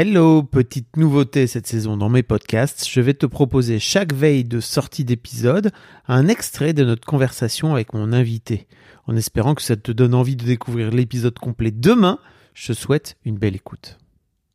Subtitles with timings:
[0.00, 4.60] Hello, petite nouveauté cette saison dans mes podcasts, je vais te proposer chaque veille de
[4.60, 5.72] sortie d'épisode
[6.06, 8.68] un extrait de notre conversation avec mon invité.
[9.08, 12.20] En espérant que ça te donne envie de découvrir l'épisode complet demain,
[12.54, 13.98] je te souhaite une belle écoute.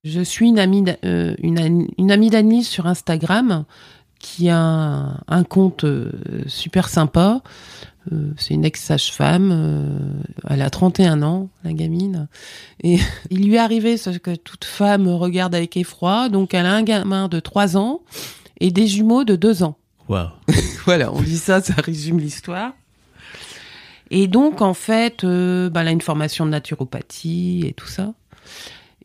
[0.05, 1.35] Je suis une amie, euh,
[2.09, 3.66] amie d'Annelise sur Instagram
[4.19, 6.13] qui a un, un compte euh,
[6.47, 7.41] super sympa.
[8.12, 9.52] Euh, c'est une ex-sage-femme.
[9.52, 9.99] euh,
[10.49, 12.27] elle a 31 ans, la gamine.
[12.81, 12.99] Et
[13.30, 16.30] il lui est arrivé ce que toute femme regarde avec effroi.
[16.30, 18.02] Donc, elle a un gamin de 3 ans
[18.59, 19.78] et des jumeaux de 2 ans.
[20.09, 20.28] Wow.
[20.86, 22.73] voilà, on dit ça, ça résume l'histoire.
[24.11, 28.13] Et donc, en fait, euh, bah, elle a une formation de naturopathie et tout ça.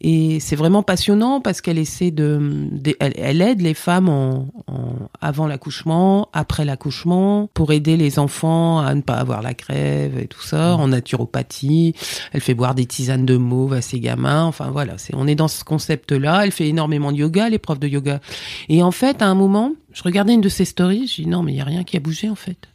[0.01, 2.39] Et c'est vraiment passionnant parce qu'elle essaie de,
[2.71, 8.21] de- elle, elle aide les femmes en, en- avant l'accouchement, après l'accouchement, pour aider les
[8.21, 11.95] enfants à ne pas avoir la crève et tout ça, en naturopathie.
[12.33, 14.45] Elle fait boire des tisanes de mauve à ses gamins.
[14.45, 16.45] Enfin voilà, c'est, on est dans ce concept-là.
[16.45, 18.21] Elle fait énormément de yoga, les profs de yoga.
[18.69, 21.43] Et en fait, à un moment, je regardais une de ses stories, je dis non
[21.43, 22.69] mais il y a rien qui a bougé en fait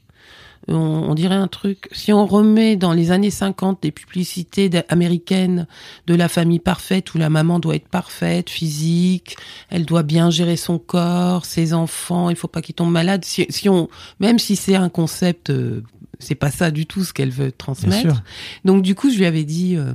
[0.67, 1.89] on, on dirait un truc.
[1.91, 5.67] Si on remet dans les années 50 des publicités américaines
[6.07, 9.35] de la famille parfaite où la maman doit être parfaite, physique,
[9.69, 13.25] elle doit bien gérer son corps, ses enfants, il faut pas qu'ils tombent malades.
[13.25, 13.89] Si, si on,
[14.19, 15.83] même si c'est un concept, euh,
[16.19, 18.23] c'est pas ça du tout ce qu'elle veut transmettre.
[18.65, 19.93] Donc du coup, je lui avais dit euh,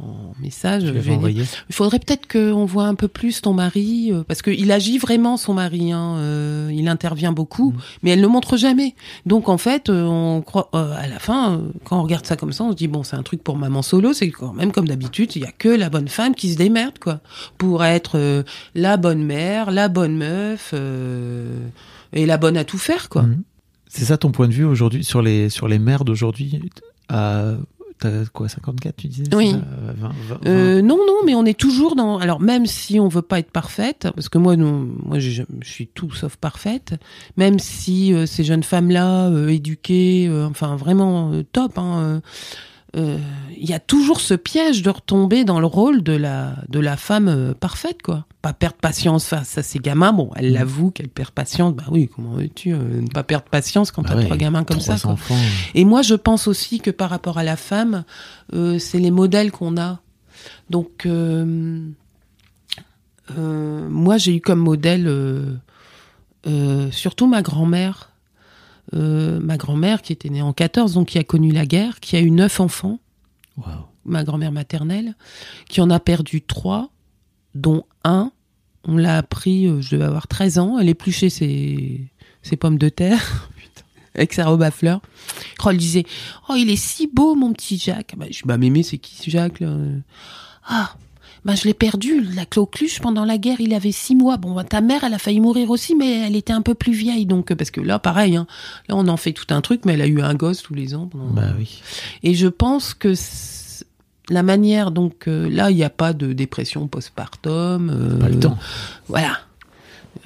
[0.00, 4.72] en message, il faudrait peut-être qu'on voit un peu plus ton mari, euh, parce qu'il
[4.72, 7.80] agit vraiment son mari, hein, euh, il intervient beaucoup, Mhm.
[8.02, 8.94] mais elle ne montre jamais.
[9.26, 12.36] Donc en fait, euh, on croit, euh, à la fin, euh, quand on regarde ça
[12.36, 14.72] comme ça, on se dit bon, c'est un truc pour maman solo, c'est quand même
[14.72, 17.20] comme d'habitude, il y a que la bonne femme qui se démerde quoi,
[17.58, 18.44] pour être euh,
[18.74, 21.58] la bonne mère, la bonne meuf euh,
[22.14, 23.22] et la bonne à tout faire quoi.
[23.24, 23.42] Mhm.
[23.88, 26.62] C'est ça ton point de vue aujourd'hui sur les, sur les mères d'aujourd'hui
[27.10, 27.52] à,
[28.02, 29.52] T'as quoi, 54 tu disais c'est Oui.
[29.52, 32.18] ça Euh, 20, 20, Euh, non, non, mais on est toujours dans.
[32.18, 35.68] Alors même si on veut pas être parfaite, parce que moi, non, moi, je, je
[35.70, 36.94] suis tout sauf parfaite.
[37.36, 42.20] Même si euh, ces jeunes femmes-là, euh, éduquées, euh, enfin vraiment euh, top, hein,
[42.96, 43.18] euh, euh,
[43.58, 46.96] il y a toujours ce piège de retomber dans le rôle de la de la
[46.96, 48.26] femme euh, parfaite, quoi.
[48.42, 50.12] Pas perdre patience face à ses gamins.
[50.12, 50.54] Bon, elle Mm.
[50.54, 51.74] l'avoue qu'elle perd patience.
[51.74, 54.64] Bah oui, comment veux-tu euh, ne pas perdre patience quand Bah t'as ouais, trois gamins
[54.64, 55.16] comme ça, quoi.
[55.74, 58.04] Et moi, je pense aussi que par rapport à la femme,
[58.52, 60.00] c'est les modèles qu'on a.
[60.70, 61.06] Donc,
[63.36, 65.10] moi, j'ai eu comme modèle
[66.90, 68.10] surtout ma grand-mère.
[68.94, 72.16] Euh, ma grand-mère qui était née en 14, donc qui a connu la guerre, qui
[72.16, 72.98] a eu neuf enfants,
[74.04, 75.14] ma grand-mère maternelle,
[75.68, 76.90] qui en a perdu trois,
[77.54, 78.32] dont un,
[78.84, 82.00] on l'a appris, euh, je devais avoir 13 ans, elle épluchait ses,
[82.42, 85.00] ses pommes de terre, putain, avec sa robe à fleurs.
[85.64, 86.04] Oh, elle disait,
[86.48, 88.14] oh, il est si beau, mon petit Jacques.
[88.16, 89.74] Bah, je dis, bah, mémé, c'est qui ce Jacques, là
[90.66, 90.96] Ah,
[91.44, 94.36] bah, je l'ai perdu, la Clocluche, pendant la guerre, il avait six mois.
[94.36, 97.26] Bon, ta mère, elle a failli mourir aussi, mais elle était un peu plus vieille,
[97.26, 98.46] donc, euh, parce que là, pareil, hein,
[98.88, 100.94] là, on en fait tout un truc, mais elle a eu un gosse tous les
[100.94, 101.06] ans.
[101.06, 101.82] pendant- Bah oui.
[102.22, 103.12] et je pense que
[104.30, 107.90] la manière, donc euh, là, il n'y a pas de dépression postpartum.
[107.90, 108.56] euh, Pas le temps.
[109.08, 109.38] Voilà.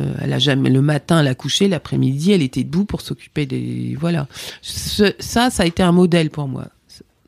[0.03, 3.47] Euh, elle a jamais le matin, elle a couché, l'après-midi, elle était debout pour s'occuper
[3.47, 4.26] des voilà.
[4.60, 6.66] Ce- ça, ça a été un modèle pour moi.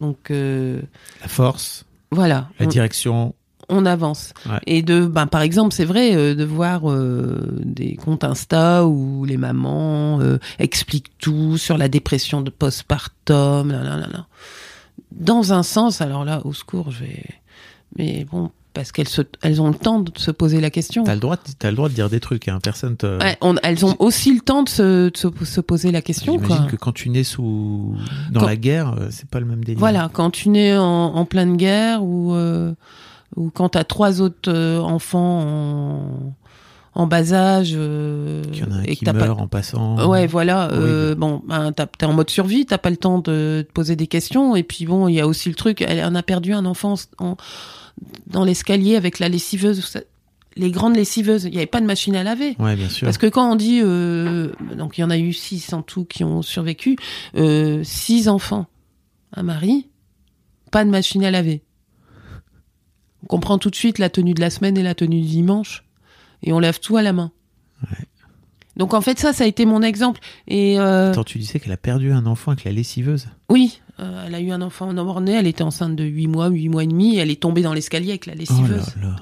[0.01, 2.51] Donc La force, voilà.
[2.61, 3.35] la On- direction.
[3.69, 4.33] On avance.
[4.47, 4.59] Ouais.
[4.67, 9.25] Et de, ben, par exemple, c'est vrai euh, de voir euh, des comptes Insta où
[9.25, 14.27] les mamans euh, expliquent tout sur la dépression de postpartum, là, là, là, là.
[15.13, 17.25] Dans un sens, alors là, au secours, je vais.
[17.97, 21.03] Mais bon, parce qu'elles se, elles ont le temps de se poser la question.
[21.05, 22.47] T'as le droit, t'as le droit de dire des trucs.
[22.49, 22.59] Hein.
[22.63, 23.19] Personne te.
[23.19, 26.35] Ouais, on- elles ont aussi le temps de se, de se, se poser la question,
[26.41, 27.97] J'imagine que quand tu nais sous
[28.31, 29.79] dans Quand- la guerre, c'est pas le même délire.
[29.81, 32.73] Voilà, quand tu nais en, en pleine guerre ou euh,
[33.39, 36.35] ou quand t'as trois autres euh, enfants en,
[37.03, 40.09] en bas âge euh, y en a un et qui que meurt pas en passant.
[40.09, 40.71] Ouais, voilà.
[40.73, 44.07] euh, bon, ben, t'es en mode survie, t'as pas le temps de te poser des
[44.09, 44.57] questions.
[44.57, 45.81] Et puis bon, il y a aussi le truc.
[45.83, 47.37] Elle en a perdu un enfant en-
[48.27, 49.97] dans l'escalier avec la lessiveuse.
[50.57, 52.57] Les grandes lessiveuses, il n'y avait pas de machine à laver.
[52.59, 53.05] Ouais, bien sûr.
[53.07, 56.05] Parce que quand on dit, euh, donc il y en a eu six en tout
[56.05, 56.97] qui ont survécu,
[57.85, 58.67] six enfants,
[59.37, 59.87] un mari,
[60.73, 61.63] pas de machine à laver.
[63.29, 65.85] On comprend tout de suite la tenue de la semaine et la tenue du dimanche.
[66.43, 67.31] Et on lave tout à la main.
[68.77, 70.21] Donc en fait, ça, ça a été mon exemple.
[70.47, 74.25] Et euh, Attends, tu disais qu'elle a perdu un enfant avec la lessiveuse oui, euh,
[74.27, 76.87] elle a eu un enfant mort-né, elle était enceinte de 8 mois, 8 mois et
[76.87, 78.87] demi, et elle est tombée dans l'escalier avec la Oh lessiveuse.
[79.01, 79.17] là là.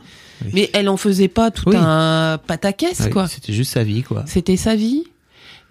[0.45, 0.51] Oui.
[0.53, 1.77] Mais elle en faisait pas tout Oui.
[1.79, 3.27] un pataquès, quoi.
[3.29, 4.25] C'était juste sa vie, quoi.
[4.27, 5.05] C'était sa vie.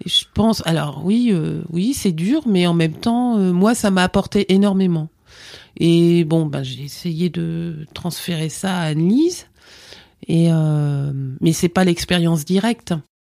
[0.04, 3.90] Et je pense, alors oui, euh, oui, c'est dur, mais en même temps, moi, ça
[3.92, 5.08] m'a apporté énormément.
[5.78, 9.46] Et bon, ben, j'ai essayé de transférer ça à Annelise.
[10.28, 12.94] Et euh, mais c'est pas l'expérience directe.